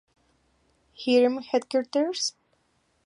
Irem 1.09 1.37
Headquarters? 1.51 2.33